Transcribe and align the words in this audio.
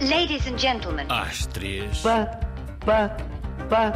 Ladies 0.00 0.46
and 0.46 0.58
gentlemen. 0.58 1.06
Às 1.10 1.46
três, 1.46 2.00
Pa, 2.00 2.26
pa, 2.84 3.08
pa, 3.68 3.92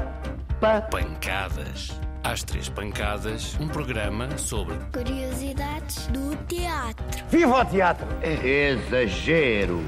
pa. 0.61 0.81
pancadas. 0.83 1.91
Às 2.23 2.43
três 2.43 2.69
pancadas, 2.69 3.57
um 3.61 3.69
programa 3.69 4.37
sobre 4.39 4.77
Curiosidades 4.93 6.07
do 6.09 6.37
teatro. 6.47 7.25
Viva 7.31 7.61
o 7.61 7.65
teatro! 7.65 8.07
Exagero. 8.23 9.79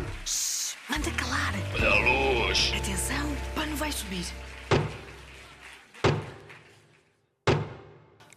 Manda 0.89 1.11
calar. 1.13 1.55
Olha 1.75 1.89
a 1.91 2.45
luz. 2.47 2.73
Atenção, 2.77 3.33
o 3.33 3.55
pano 3.55 3.77
vai 3.77 3.93
subir. 3.93 4.27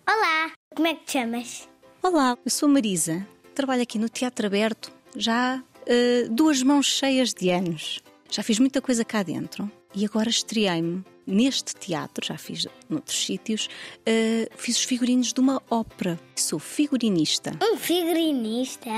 Olá, 0.07 0.51
como 0.75 0.87
é 0.87 0.93
que 0.95 1.05
te 1.05 1.11
chamas? 1.13 1.67
Olá, 2.01 2.37
eu 2.45 2.51
sou 2.51 2.67
Marisa, 2.69 3.25
trabalho 3.55 3.81
aqui 3.83 3.97
no 3.97 4.09
Teatro 4.09 4.45
Aberto 4.47 4.91
já 5.15 5.61
eh, 5.88 6.27
duas 6.29 6.61
mãos 6.63 6.86
cheias 6.86 7.34
de 7.34 7.49
anos. 7.49 8.02
Já 8.29 8.41
fiz 8.41 8.59
muita 8.59 8.81
coisa 8.81 9.05
cá 9.05 9.21
dentro 9.23 9.71
e 9.95 10.05
agora 10.05 10.30
estreiei-me 10.30 11.03
neste 11.26 11.76
teatro, 11.76 12.26
já 12.26 12.38
fiz 12.38 12.67
noutros 12.90 13.26
sítios, 13.26 13.70
eh, 14.05 14.49
fiz 14.57 14.77
os 14.77 14.84
figurinos 14.84 15.31
de 15.31 15.40
uma 15.40 15.62
ópera. 15.70 16.20
Sou 16.35 16.59
figurinista. 16.59 17.57
Um 17.62 17.77
figurinista. 17.77 18.90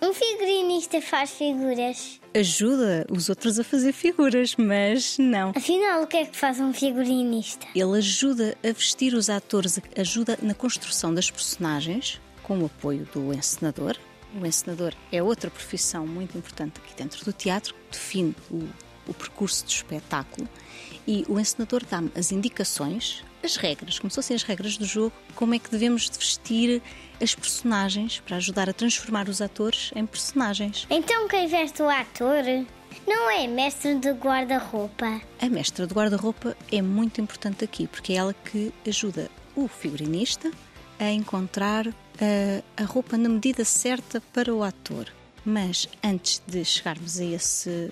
Um 0.00 0.12
figurinista 0.12 1.00
faz 1.00 1.32
figuras. 1.32 2.20
Ajuda 2.32 3.04
os 3.10 3.28
outros 3.28 3.58
a 3.58 3.64
fazer 3.64 3.92
figuras, 3.92 4.54
mas 4.56 5.18
não. 5.18 5.50
Afinal, 5.56 6.02
o 6.02 6.06
que 6.06 6.18
é 6.18 6.24
que 6.24 6.36
faz 6.36 6.60
um 6.60 6.72
figurinista? 6.72 7.66
Ele 7.74 7.98
ajuda 7.98 8.56
a 8.62 8.72
vestir 8.72 9.14
os 9.14 9.28
atores, 9.28 9.80
ajuda 9.96 10.38
na 10.40 10.54
construção 10.54 11.12
das 11.12 11.30
personagens, 11.30 12.20
com 12.44 12.60
o 12.60 12.66
apoio 12.66 13.08
do 13.12 13.34
encenador. 13.34 13.96
O 14.34 14.44
encenador 14.44 14.94
é 15.10 15.22
outra 15.22 15.50
profissão 15.50 16.06
muito 16.06 16.36
importante 16.36 16.80
aqui 16.80 16.94
dentro 16.94 17.24
do 17.24 17.32
teatro, 17.32 17.74
que 17.74 17.98
define 17.98 18.34
o, 18.50 18.68
o 19.06 19.14
percurso 19.14 19.64
do 19.64 19.70
espetáculo. 19.70 20.48
E 21.06 21.24
o 21.28 21.40
encenador 21.40 21.82
dá-me 21.88 22.10
as 22.14 22.30
indicações, 22.30 23.24
as 23.42 23.56
regras, 23.56 23.98
como 23.98 24.10
se 24.10 24.16
fossem 24.16 24.34
as 24.34 24.42
regras 24.42 24.76
do 24.76 24.84
jogo, 24.84 25.14
como 25.34 25.54
é 25.54 25.58
que 25.58 25.70
devemos 25.70 26.10
de 26.10 26.18
vestir 26.18 26.82
as 27.20 27.34
personagens 27.34 28.20
para 28.20 28.36
ajudar 28.36 28.68
a 28.68 28.72
transformar 28.72 29.28
os 29.28 29.40
atores 29.40 29.90
em 29.96 30.04
personagens. 30.04 30.86
Então, 30.90 31.26
quem 31.28 31.46
veste 31.46 31.82
o 31.82 31.88
ator 31.88 32.44
não 33.06 33.30
é 33.30 33.46
mestre 33.46 33.94
de 33.94 34.10
guarda-roupa. 34.10 35.20
A 35.40 35.48
mestra 35.48 35.86
de 35.86 35.94
guarda-roupa 35.94 36.56
é 36.70 36.82
muito 36.82 37.20
importante 37.20 37.64
aqui, 37.64 37.86
porque 37.86 38.12
é 38.12 38.16
ela 38.16 38.34
que 38.34 38.72
ajuda 38.86 39.30
o 39.56 39.66
figurinista 39.66 40.50
a 40.98 41.10
encontrar 41.10 41.86
a 42.76 42.84
roupa 42.84 43.16
na 43.16 43.28
medida 43.28 43.64
certa 43.64 44.20
para 44.20 44.54
o 44.54 44.62
ator. 44.62 45.12
Mas 45.44 45.88
antes 46.02 46.42
de 46.46 46.64
chegarmos 46.64 47.18
a 47.18 47.24
esse, 47.24 47.90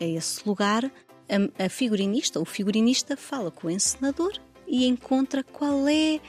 a, 0.00 0.04
esse 0.04 0.46
lugar, 0.46 0.84
a, 0.84 1.64
a 1.64 1.68
figurinista, 1.68 2.40
o 2.40 2.44
figurinista 2.44 3.16
fala 3.16 3.50
com 3.50 3.66
o 3.66 3.70
encenador 3.70 4.32
e 4.66 4.86
encontra 4.86 5.42
qual 5.42 5.86
é 5.88 6.20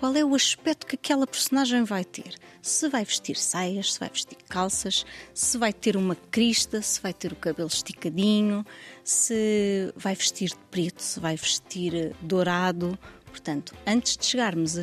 qual 0.00 0.16
é 0.16 0.24
o 0.24 0.34
aspecto 0.34 0.86
que 0.86 0.94
aquela 0.94 1.26
personagem 1.26 1.84
vai 1.84 2.04
ter. 2.04 2.34
Se 2.62 2.88
vai 2.88 3.04
vestir 3.04 3.36
saias, 3.36 3.92
se 3.92 4.00
vai 4.00 4.08
vestir 4.08 4.38
calças, 4.48 5.04
se 5.34 5.58
vai 5.58 5.74
ter 5.74 5.94
uma 5.94 6.14
crista, 6.14 6.80
se 6.80 7.02
vai 7.02 7.12
ter 7.12 7.32
o 7.32 7.36
cabelo 7.36 7.68
esticadinho, 7.68 8.64
se 9.04 9.92
vai 9.94 10.14
vestir 10.14 10.48
de 10.48 10.58
preto, 10.70 11.02
se 11.02 11.20
vai 11.20 11.36
vestir 11.36 11.94
eh, 11.94 12.12
dourado. 12.22 12.98
Portanto, 13.30 13.74
antes 13.86 14.16
de 14.16 14.26
chegarmos 14.26 14.76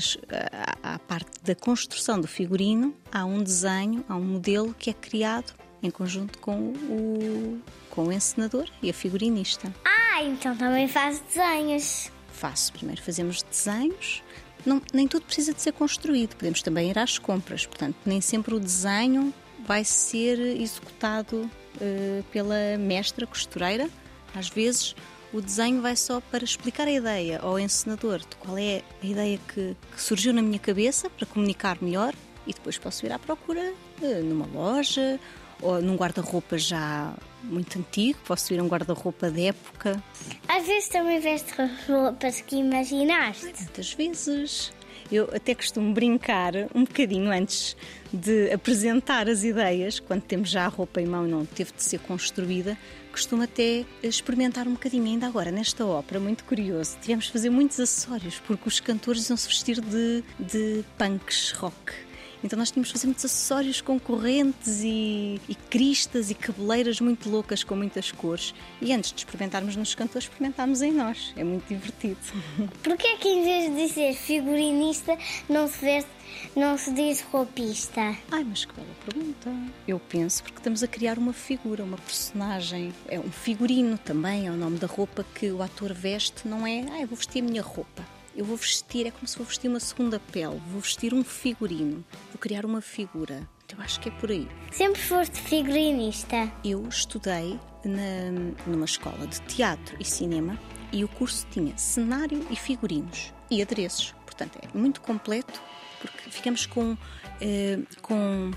à, 0.84 0.96
à 0.96 1.00
parte 1.00 1.32
da 1.44 1.54
construção 1.54 2.20
do 2.20 2.28
figurino, 2.28 2.96
há 3.12 3.26
um 3.26 3.44
desenho, 3.44 4.04
há 4.08 4.16
um 4.16 4.24
modelo 4.24 4.74
que 4.74 4.90
é 4.90 4.94
criado 4.94 5.54
em 5.82 5.92
conjunto 5.92 6.40
com 6.40 6.72
o, 6.72 7.62
com 7.90 8.06
o 8.06 8.12
encenador 8.12 8.68
e 8.82 8.90
a 8.90 8.94
figurinista. 8.94 9.74
Ah, 9.86 10.24
então 10.24 10.56
também 10.56 10.88
faz 10.88 11.20
desenhos. 11.20 12.12
Faço. 12.32 12.74
Primeiro 12.74 13.02
fazemos 13.02 13.44
desenhos. 13.44 14.24
Não, 14.66 14.82
nem 14.94 15.08
tudo 15.08 15.26
precisa 15.26 15.54
de 15.54 15.62
ser 15.62 15.74
construído. 15.74 16.36
Podemos 16.36 16.62
também 16.62 16.90
ir 16.90 16.98
às 16.98 17.18
compras. 17.18 17.66
Portanto, 17.66 17.96
nem 18.06 18.22
sempre 18.22 18.56
o 18.56 18.60
desenho 18.60 19.34
vai 19.66 19.84
ser 19.84 20.40
executado 20.40 21.50
eh, 21.80 22.24
pela 22.32 22.78
mestra 22.80 23.26
costureira. 23.28 23.90
Às 24.36 24.50
vezes, 24.50 24.96
o 25.34 25.42
desenho 25.42 25.82
vai 25.82 25.96
só 25.96 26.22
para 26.22 26.44
explicar 26.44 26.88
a 26.88 26.92
ideia 26.92 27.40
ao 27.40 27.60
encenador 27.60 28.20
de 28.20 28.36
qual 28.38 28.58
é 28.58 28.82
a 29.02 29.06
ideia 29.06 29.40
que, 29.54 29.76
que 29.94 30.02
surgiu 30.02 30.34
na 30.34 30.42
minha 30.42 30.60
cabeça 30.60 31.10
para 31.10 31.26
comunicar 31.26 31.78
melhor 31.82 32.14
e 32.46 32.54
depois 32.54 32.78
posso 32.78 33.06
ir 33.06 33.12
à 33.12 33.20
procura 33.20 33.74
eh, 34.02 34.22
numa 34.22 34.46
loja 34.48 35.20
ou 35.62 35.82
num 35.82 35.96
guarda-roupa 35.96 36.58
já 36.58 37.14
muito 37.44 37.80
antigo. 37.80 38.20
Posso 38.26 38.54
ir 38.54 38.60
a 38.60 38.64
um 38.64 38.68
guarda-roupa 38.68 39.30
de 39.30 39.48
época. 39.48 40.02
Às 40.48 40.66
vezes 40.66 40.90
também 40.90 41.20
veste 41.20 41.54
roupas 41.88 42.42
que 42.42 42.58
imaginaste. 42.58 43.46
Muitas 43.46 43.94
vezes. 43.94 44.72
Eu 45.12 45.30
até 45.34 45.56
costumo 45.56 45.94
brincar 45.94 46.54
um 46.76 46.84
bocadinho 46.84 47.32
antes 47.32 47.78
de 48.12 48.52
apresentar 48.52 49.30
as 49.30 49.44
ideias, 49.44 50.00
quando 50.00 50.22
temos 50.22 50.50
já 50.50 50.66
a 50.66 50.68
roupa 50.68 51.02
em 51.02 51.06
mão 51.06 51.26
e 51.26 51.32
não 51.32 51.46
teve 51.46 51.72
de 51.72 51.84
ser 51.84 52.00
construída, 52.00 52.78
costumo 53.12 53.44
até 53.44 53.86
experimentar 54.04 54.68
um 54.68 54.74
bocadinho. 54.74 55.06
Ainda 55.06 55.28
agora, 55.28 55.50
nesta 55.50 55.86
ópera, 55.86 56.20
muito 56.20 56.44
curioso, 56.44 56.98
tivemos 57.02 57.26
de 57.26 57.32
fazer 57.32 57.50
muitos 57.50 57.80
acessórios, 57.80 58.40
porque 58.46 58.68
os 58.68 58.80
cantores 58.80 59.30
iam 59.30 59.38
se 59.38 59.48
vestir 59.48 59.80
de, 59.80 60.24
de 60.40 60.84
punks 60.98 61.52
rock. 61.52 62.07
Então 62.44 62.58
nós 62.58 62.72
tínhamos 62.72 62.90
de 62.90 62.94
fazer 62.94 63.08
muitos 63.08 63.26
acessórios 63.26 63.82
com 63.82 64.00
correntes 64.00 64.82
e, 64.84 65.42
e 65.48 65.56
cristas 65.56 66.30
e 66.30 66.36
cabeleiras 66.36 67.02
muito 67.02 67.30
loucas 67.30 67.64
com 67.64 67.76
muitas 67.76 68.12
cores. 68.12 68.54
E 68.82 68.94
antes 68.94 69.12
de 69.12 69.20
experimentarmos 69.20 69.76
nos 69.76 69.96
cantores, 69.96 70.28
experimentámos 70.28 70.82
em 70.82 70.92
nós. 70.92 71.34
É 71.36 71.44
muito 71.44 71.68
divertido. 71.68 72.18
Porquê 72.84 73.08
é 73.08 73.18
que 73.18 73.28
em 73.28 73.44
vez 73.44 73.72
de 73.72 73.88
dizer 73.88 74.14
figurinista 74.16 75.18
não 75.50 75.68
se 75.68 75.80
veste, 75.80 76.10
não 76.56 76.78
se 76.78 76.92
diz 76.94 77.22
roupista? 77.22 78.16
Ai, 78.32 78.44
mas 78.44 78.66
que 78.66 78.74
bela 78.74 78.88
pergunta. 79.06 79.52
Eu 79.88 80.00
penso 80.00 80.44
porque 80.44 80.60
estamos 80.60 80.84
a 80.84 80.88
criar 80.88 81.18
uma 81.18 81.34
figura, 81.34 81.84
uma 81.84 81.98
personagem. 81.98 82.94
É 83.08 83.20
um 83.20 83.32
figurino 83.32 83.98
também, 83.98 84.48
é 84.48 84.52
o 84.52 84.56
nome 84.56 84.78
da 84.78 84.88
roupa 84.88 85.26
que 85.36 85.52
o 85.52 85.62
ator 85.62 85.94
veste, 85.94 86.48
não 86.48 86.66
é? 86.66 86.86
Ah, 86.92 87.02
eu 87.02 87.08
vou 87.08 87.18
vestir 87.18 87.42
a 87.42 87.46
minha 87.46 87.62
roupa. 87.62 88.17
Eu 88.38 88.46
vou 88.46 88.56
vestir, 88.56 89.08
é 89.08 89.12
como 89.12 89.28
se 89.28 89.36
vou 89.36 89.46
vestir 89.48 89.68
uma 89.68 89.80
segunda 89.80 90.20
pele, 90.20 90.62
vou 90.68 90.80
vestir 90.80 91.12
um 91.14 91.24
figurino, 91.24 92.06
vou 92.32 92.38
criar 92.40 92.66
uma 92.66 92.82
figura. 92.82 93.50
Eu 93.68 93.82
acho 93.82 94.00
que 94.00 94.10
é 94.10 94.12
por 94.12 94.30
aí. 94.30 94.48
Sempre 94.72 95.02
foste 95.02 95.42
figurinista. 95.42 96.50
Eu 96.64 96.88
estudei 96.88 97.60
na- 97.84 98.54
numa 98.68 98.86
escola 98.86 99.26
de 99.26 99.42
teatro 99.42 99.98
e 100.00 100.06
cinema 100.06 100.58
e 100.94 101.04
o 101.04 101.08
curso 101.08 101.48
tinha 101.50 101.76
cenário 101.78 102.46
e 102.52 102.56
figurinos 102.56 103.34
e 103.50 103.60
adereços. 103.62 104.14
Portanto, 104.24 104.60
é 104.62 104.78
muito 104.78 105.02
completo 105.02 105.60
porque 106.00 106.30
ficamos 106.30 106.68
com, 106.68 106.96
eh, 107.42 107.80
com, 108.04 108.52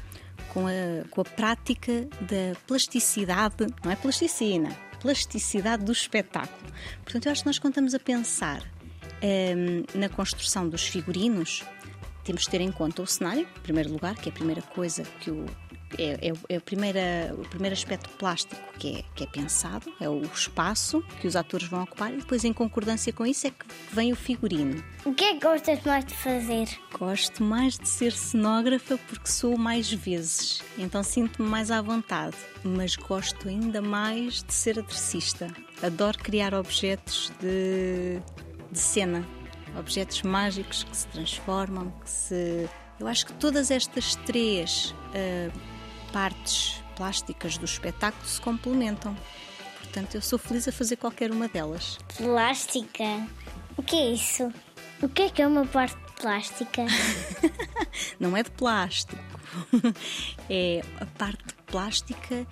com, 0.53 0.67
a, 0.67 1.09
com 1.11 1.23
a 1.23 1.25
prática 1.25 2.07
da 2.21 2.55
plasticidade, 2.67 3.67
não 3.83 3.91
é 3.91 3.97
plasticina, 3.97 4.71
plasticidade 5.01 5.85
do 5.87 5.91
espetáculo. 5.93 6.71
Portanto, 7.03 7.25
eu 7.27 7.33
acho 7.33 7.41
que 7.41 7.47
nós 7.47 7.57
estamos 7.57 7.95
a 7.95 7.99
pensar 7.99 8.62
eh, 9.22 9.54
na 9.94 10.08
construção 10.08 10.69
dos 10.69 10.86
figurinos, 10.86 11.64
temos 12.25 12.42
de 12.42 12.50
ter 12.50 12.60
em 12.60 12.70
conta 12.70 13.03
o 13.03 13.06
cenário, 13.06 13.42
em 13.42 13.60
primeiro 13.62 13.91
lugar, 13.91 14.14
que 14.14 14.28
é 14.28 14.32
a 14.32 14.34
primeira 14.34 14.62
coisa 14.62 15.03
que 15.20 15.31
o. 15.31 15.47
É, 15.98 16.28
é, 16.28 16.32
é 16.48 16.56
a 16.56 16.60
primeira, 16.60 17.34
o 17.36 17.42
primeiro 17.48 17.75
aspecto 17.75 18.08
plástico 18.10 18.62
que 18.78 18.98
é, 18.98 19.04
que 19.12 19.25
é 19.25 19.26
pensado, 19.26 19.92
é 20.00 20.08
o 20.08 20.22
espaço 20.22 21.03
que 21.20 21.26
os 21.26 21.34
atores 21.34 21.66
vão 21.66 21.82
ocupar, 21.82 22.12
e 22.14 22.19
depois, 22.19 22.44
em 22.44 22.53
concordância 22.53 23.12
com 23.12 23.26
isso, 23.26 23.48
é 23.48 23.50
que 23.50 23.66
vem 23.92 24.12
o 24.12 24.16
figurino. 24.16 24.84
O 25.04 25.12
que 25.12 25.25
é 25.25 25.34
que 25.34 25.41
gostas 25.41 25.82
mais 25.82 26.04
de 26.04 26.14
fazer? 26.14 26.69
Gosto 26.97 27.42
mais 27.42 27.76
de 27.76 27.88
ser 27.88 28.12
cenógrafa 28.12 28.97
porque 29.08 29.26
sou 29.26 29.58
mais 29.58 29.92
vezes, 29.92 30.62
então 30.78 31.02
sinto-me 31.02 31.48
mais 31.48 31.72
à 31.72 31.82
vontade, 31.82 32.37
mas 32.62 32.94
gosto 32.94 33.48
ainda 33.48 33.82
mais 33.82 34.44
de 34.44 34.55
ser 34.55 34.78
aderecista. 34.78 35.49
Adoro 35.82 36.19
criar 36.19 36.55
objetos 36.55 37.32
de, 37.40 38.23
de 38.70 38.78
cena, 38.78 39.26
objetos 39.78 40.22
mágicos 40.22 40.84
que 40.84 40.96
se 40.96 41.06
transformam, 41.08 41.90
que 42.02 42.11
se. 42.11 42.69
Eu 42.99 43.06
acho 43.06 43.26
que 43.26 43.32
todas 43.34 43.70
estas 43.70 44.14
três 44.17 44.94
ah, 45.14 45.50
partes 46.12 46.82
plásticas 46.96 47.56
do 47.56 47.64
espetáculo 47.64 48.26
se 48.26 48.40
complementam. 48.40 49.17
Portanto, 49.78 50.14
eu 50.14 50.22
sou 50.22 50.38
feliz 50.38 50.69
a 50.69 50.72
fazer 50.72 50.96
qualquer 50.96 51.31
uma 51.31 51.49
delas. 51.49 51.99
Plástica. 52.17 53.26
O 53.76 53.82
que 53.82 53.96
é 53.96 54.11
isso? 54.12 54.52
O 55.02 55.08
que 55.08 55.23
é 55.23 55.31
que 55.31 55.40
é 55.40 55.46
uma 55.46 55.64
parte 55.64 55.96
plástica? 56.20 56.84
não 58.20 58.37
é 58.37 58.43
de 58.43 58.50
plástico. 58.50 59.23
É 60.49 60.81
a 61.00 61.06
parte 61.06 61.55
plástica 61.70 62.46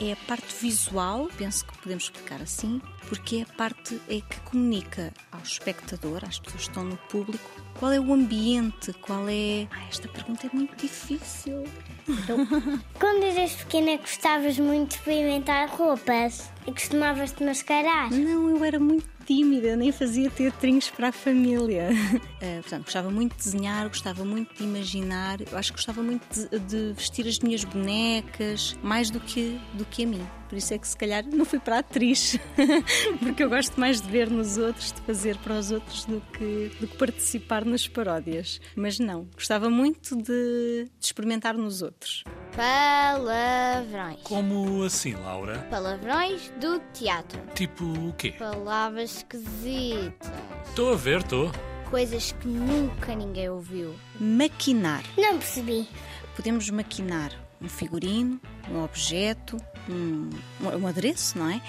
é 0.00 0.12
a 0.12 0.16
parte 0.26 0.54
visual, 0.60 1.28
penso 1.36 1.64
que 1.64 1.78
podemos 1.78 2.04
explicar 2.04 2.40
assim, 2.40 2.80
porque 3.08 3.36
é 3.36 3.42
a 3.42 3.56
parte 3.56 4.00
é 4.08 4.20
que 4.20 4.40
comunica 4.40 5.12
ao 5.30 5.40
espectador, 5.40 6.24
às 6.24 6.38
pessoas 6.38 6.64
que 6.64 6.68
estão 6.68 6.84
no 6.84 6.96
público, 6.96 7.50
qual 7.82 7.92
é 7.92 7.98
o 7.98 8.12
ambiente, 8.12 8.92
qual 9.00 9.28
é. 9.28 9.66
Ah, 9.72 9.88
esta 9.88 10.06
pergunta 10.06 10.46
é 10.46 10.50
muito 10.54 10.76
difícil. 10.76 11.64
Quando 12.94 13.24
eras 13.24 13.54
pequena 13.54 13.96
gostavas 13.96 14.56
muito 14.56 14.90
de 14.90 14.94
experimentar 14.94 15.68
roupas 15.68 16.48
e 16.64 16.70
costumavas 16.70 17.32
te 17.32 17.42
mascarar. 17.42 18.08
Não, 18.12 18.50
eu 18.50 18.64
era 18.64 18.78
muito 18.78 19.08
tímida, 19.26 19.74
nem 19.74 19.90
fazia 19.90 20.30
teatrinhos 20.30 20.90
para 20.90 21.08
a 21.08 21.12
família. 21.12 21.88
Uh, 21.90 22.62
portanto, 22.62 22.84
gostava 22.84 23.10
muito 23.10 23.36
de 23.36 23.42
desenhar, 23.42 23.88
gostava 23.88 24.24
muito 24.24 24.54
de 24.54 24.62
imaginar, 24.62 25.40
eu 25.40 25.58
acho 25.58 25.72
que 25.72 25.78
gostava 25.78 26.04
muito 26.04 26.24
de, 26.30 26.60
de, 26.60 26.92
vestir 26.92 27.26
as 27.26 27.40
minhas 27.40 27.64
bonecas, 27.64 28.78
mais 28.80 29.10
do 29.10 29.18
que, 29.18 29.60
do 29.74 29.84
que 29.84 30.04
a 30.04 30.06
mim. 30.06 30.24
Por 30.52 30.58
isso 30.58 30.74
é 30.74 30.78
que 30.78 30.86
se 30.86 30.94
calhar 30.98 31.24
não 31.24 31.46
fui 31.46 31.58
para 31.58 31.76
a 31.76 31.78
atriz, 31.78 32.38
porque 33.20 33.42
eu 33.42 33.48
gosto 33.48 33.80
mais 33.80 34.02
de 34.02 34.08
ver 34.10 34.28
nos 34.28 34.58
outros, 34.58 34.92
de 34.92 35.00
fazer 35.00 35.38
para 35.38 35.54
os 35.54 35.70
outros 35.70 36.04
do 36.04 36.20
que, 36.30 36.70
do 36.78 36.86
que 36.86 36.94
participar 36.98 37.64
nas 37.64 37.88
paródias. 37.88 38.60
Mas 38.76 38.98
não, 38.98 39.26
gostava 39.34 39.70
muito 39.70 40.14
de, 40.14 40.84
de 40.84 40.90
experimentar 41.00 41.56
nos 41.56 41.80
outros. 41.80 42.22
Palavrões. 42.54 44.20
Como 44.24 44.82
assim, 44.82 45.14
Laura? 45.14 45.66
Palavrões 45.70 46.52
do 46.60 46.78
teatro. 46.92 47.40
Tipo 47.54 47.86
o 47.86 48.12
quê? 48.12 48.34
Palavras 48.38 49.16
esquisitas. 49.16 50.30
Estou 50.68 50.92
a 50.92 50.96
ver, 50.96 51.20
estou. 51.20 51.50
Coisas 51.88 52.32
que 52.32 52.46
nunca 52.46 53.14
ninguém 53.14 53.48
ouviu. 53.48 53.94
Maquinar. 54.20 55.02
Não 55.16 55.38
percebi. 55.38 55.88
Podemos 56.36 56.68
maquinar 56.68 57.32
um 57.62 57.68
figurino, 57.68 58.40
um 58.70 58.82
objeto, 58.82 59.56
um, 59.88 60.30
um 60.60 60.86
adereço, 60.86 61.38
não 61.38 61.48
é? 61.48 61.60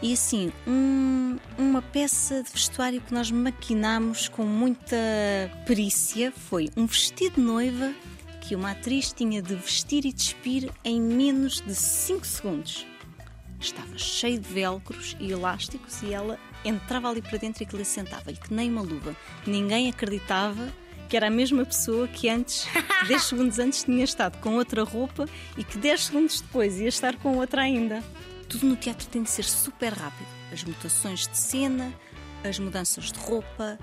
E 0.00 0.12
assim, 0.12 0.52
um, 0.66 1.36
uma 1.58 1.82
peça 1.82 2.42
de 2.42 2.50
vestuário 2.52 3.00
que 3.00 3.12
nós 3.12 3.30
maquinamos 3.30 4.28
com 4.28 4.44
muita 4.44 4.96
perícia 5.66 6.32
foi 6.32 6.70
um 6.76 6.86
vestido 6.86 7.34
de 7.34 7.40
noiva 7.40 7.92
que 8.40 8.54
uma 8.54 8.70
atriz 8.70 9.12
tinha 9.12 9.42
de 9.42 9.56
vestir 9.56 10.06
e 10.06 10.12
despir 10.12 10.70
em 10.84 11.00
menos 11.00 11.60
de 11.60 11.74
5 11.74 12.24
segundos. 12.24 12.86
Estava 13.60 13.98
cheio 13.98 14.38
de 14.38 14.48
velcros 14.48 15.16
e 15.18 15.32
elásticos 15.32 16.00
e 16.02 16.14
ela 16.14 16.38
entrava 16.64 17.10
ali 17.10 17.20
para 17.20 17.36
dentro 17.36 17.62
e 17.62 17.66
aquilo 17.66 17.84
sentava-lhe 17.84 18.36
que 18.36 18.54
nem 18.54 18.70
uma 18.70 18.82
luva. 18.82 19.16
Ninguém 19.44 19.90
acreditava 19.90 20.72
que 21.08 21.16
era 21.16 21.28
a 21.28 21.30
mesma 21.30 21.64
pessoa 21.64 22.06
que 22.06 22.28
antes, 22.28 22.66
10 23.06 23.22
segundos 23.24 23.58
antes, 23.58 23.84
tinha 23.84 24.04
estado 24.04 24.38
com 24.38 24.56
outra 24.56 24.84
roupa 24.84 25.26
e 25.56 25.64
que 25.64 25.78
10 25.78 26.04
segundos 26.04 26.40
depois 26.40 26.78
ia 26.78 26.88
estar 26.88 27.16
com 27.16 27.36
outra 27.38 27.62
ainda. 27.62 28.02
Tudo 28.48 28.66
no 28.66 28.76
teatro 28.76 29.06
tem 29.08 29.22
de 29.22 29.30
ser 29.30 29.44
super 29.44 29.92
rápido. 29.92 30.28
As 30.52 30.64
mutações 30.64 31.26
de 31.26 31.36
cena, 31.36 31.92
as 32.44 32.58
mudanças 32.58 33.12
de 33.12 33.18
roupa, 33.18 33.78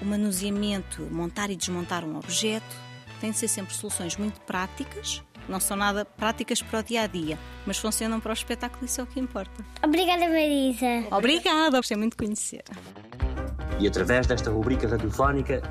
o 0.00 0.04
manuseamento, 0.04 1.02
montar 1.10 1.50
e 1.50 1.56
desmontar 1.56 2.04
um 2.04 2.16
objeto, 2.16 2.76
têm 3.20 3.30
de 3.30 3.38
ser 3.38 3.48
sempre 3.48 3.74
soluções 3.74 4.16
muito 4.16 4.40
práticas, 4.40 5.22
não 5.48 5.60
são 5.60 5.76
nada 5.76 6.04
práticas 6.04 6.62
para 6.62 6.80
o 6.80 6.82
dia 6.82 7.02
a 7.02 7.06
dia, 7.06 7.38
mas 7.66 7.78
funcionam 7.78 8.20
para 8.20 8.30
o 8.30 8.32
espetáculo 8.32 8.82
e 8.82 8.86
isso 8.86 9.00
é 9.00 9.04
o 9.04 9.06
que 9.06 9.20
importa. 9.20 9.64
Obrigada, 9.82 10.28
Marisa. 10.28 11.06
Obrigada, 11.10 11.76
gostei 11.78 11.96
muito 11.96 12.12
de 12.12 12.18
conhecer. 12.18 12.62
E 13.78 13.86
através 13.86 14.26
desta 14.26 14.50
rubrica 14.50 14.86
radiofónica, 14.86 15.62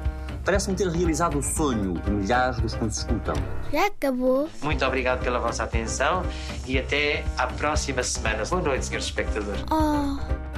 parece-me 0.50 0.76
ter 0.76 0.90
realizado 0.90 1.38
o 1.38 1.44
sonho 1.44 1.94
de 1.94 2.10
milhares 2.10 2.60
dos 2.60 2.74
que 2.74 2.84
nos 2.84 2.98
escutam. 2.98 3.36
Já 3.72 3.86
acabou? 3.86 4.50
Muito 4.64 4.84
obrigado 4.84 5.22
pela 5.24 5.38
vossa 5.38 5.64
atenção 5.64 6.24
e 6.66 6.80
até 6.80 7.24
à 7.38 7.46
próxima 7.46 8.02
semana. 8.02 8.44
Boa 8.46 8.60
noite, 8.60 8.86
senhores 8.86 9.06
espectadores. 9.06 9.64
Oh. 9.70 10.49